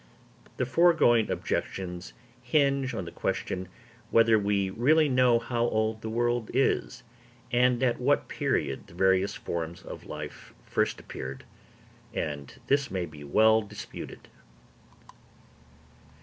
The 0.57 0.65
foregoing 0.65 1.29
objections 1.29 2.13
hinge 2.41 2.95
on 2.95 3.05
the 3.05 3.11
question 3.11 3.67
whether 4.09 4.39
we 4.39 4.71
really 4.71 5.07
know 5.07 5.37
how 5.37 5.61
old 5.65 6.01
the 6.01 6.09
world 6.09 6.49
is, 6.55 7.03
and 7.51 7.83
at 7.83 7.99
what 8.01 8.27
period 8.27 8.87
the 8.87 8.95
various 8.95 9.35
forms 9.35 9.83
of 9.83 10.07
life 10.07 10.55
first 10.65 10.99
appeared; 10.99 11.43
and 12.15 12.59
this 12.65 12.89
may 12.89 13.05
well 13.05 13.61
be 13.61 13.67
disputed. 13.67 14.27